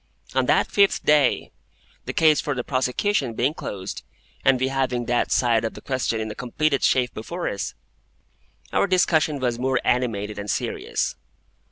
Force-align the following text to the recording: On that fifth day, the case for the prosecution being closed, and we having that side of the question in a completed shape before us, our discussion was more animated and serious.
On 0.33 0.47
that 0.47 0.65
fifth 0.71 1.05
day, 1.05 1.51
the 2.05 2.11
case 2.11 2.41
for 2.41 2.55
the 2.55 2.63
prosecution 2.63 3.35
being 3.35 3.53
closed, 3.53 4.01
and 4.43 4.59
we 4.59 4.69
having 4.69 5.05
that 5.05 5.31
side 5.31 5.63
of 5.63 5.75
the 5.75 5.81
question 5.81 6.19
in 6.19 6.31
a 6.31 6.33
completed 6.33 6.83
shape 6.83 7.13
before 7.13 7.47
us, 7.47 7.75
our 8.73 8.87
discussion 8.87 9.37
was 9.37 9.59
more 9.59 9.79
animated 9.83 10.39
and 10.39 10.49
serious. 10.49 11.15